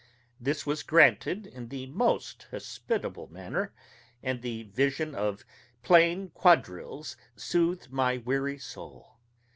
[0.39, 3.71] This was granted in the most hospitable manner,
[4.23, 5.45] and the vision of
[5.83, 9.17] plain quadrilles soothed my weary soul.